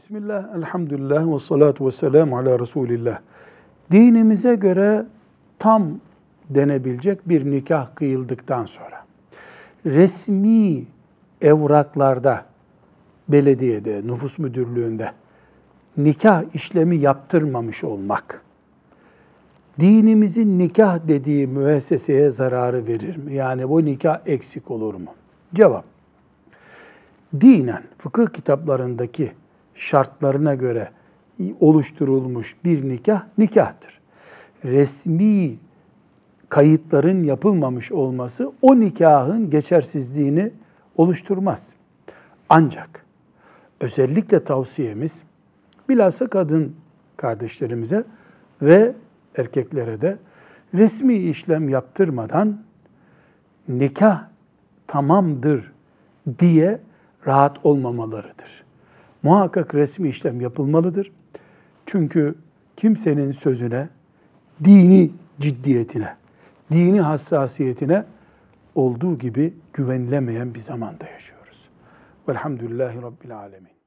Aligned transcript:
Bismillah, 0.00 0.56
elhamdülillah 0.56 1.34
ve 1.34 1.38
salatu 1.38 1.86
ve 1.86 1.90
selamu 1.90 2.38
ala 2.38 2.58
Resulillah. 2.58 3.18
Dinimize 3.90 4.54
göre 4.54 5.06
tam 5.58 6.00
denebilecek 6.50 7.28
bir 7.28 7.50
nikah 7.50 7.94
kıyıldıktan 7.94 8.64
sonra 8.64 9.04
resmi 9.86 10.84
evraklarda, 11.40 12.44
belediyede, 13.28 14.02
nüfus 14.04 14.38
müdürlüğünde 14.38 15.12
nikah 15.96 16.54
işlemi 16.54 16.96
yaptırmamış 16.96 17.84
olmak, 17.84 18.42
dinimizin 19.80 20.58
nikah 20.58 21.08
dediği 21.08 21.46
müesseseye 21.46 22.30
zararı 22.30 22.86
verir 22.86 23.16
mi? 23.16 23.34
Yani 23.34 23.68
bu 23.68 23.84
nikah 23.84 24.20
eksik 24.26 24.70
olur 24.70 24.94
mu? 24.94 25.14
Cevap, 25.54 25.84
dinen 27.40 27.82
fıkıh 27.98 28.26
kitaplarındaki 28.26 29.32
şartlarına 29.80 30.54
göre 30.54 30.90
oluşturulmuş 31.60 32.56
bir 32.64 32.88
nikah 32.88 33.22
nikahtır. 33.38 34.00
Resmi 34.64 35.58
kayıtların 36.48 37.24
yapılmamış 37.24 37.92
olması 37.92 38.52
o 38.62 38.80
nikahın 38.80 39.50
geçersizliğini 39.50 40.50
oluşturmaz. 40.96 41.72
Ancak 42.48 43.04
özellikle 43.80 44.44
tavsiyemiz 44.44 45.22
bilhassa 45.88 46.26
kadın 46.26 46.76
kardeşlerimize 47.16 48.04
ve 48.62 48.94
erkeklere 49.36 50.00
de 50.00 50.18
resmi 50.74 51.16
işlem 51.16 51.68
yaptırmadan 51.68 52.60
nikah 53.68 54.24
tamamdır 54.86 55.72
diye 56.38 56.80
rahat 57.26 57.66
olmamalarıdır. 57.66 58.69
Muhakkak 59.22 59.74
resmi 59.74 60.08
işlem 60.08 60.40
yapılmalıdır. 60.40 61.12
Çünkü 61.86 62.34
kimsenin 62.76 63.32
sözüne, 63.32 63.88
dini 64.64 65.10
ciddiyetine, 65.40 66.16
dini 66.72 67.00
hassasiyetine 67.00 68.04
olduğu 68.74 69.18
gibi 69.18 69.54
güvenilemeyen 69.72 70.54
bir 70.54 70.60
zamanda 70.60 71.06
yaşıyoruz. 71.06 71.68
Velhamdülillahi 72.28 73.02
Rabbil 73.02 73.36
Alemin. 73.36 73.79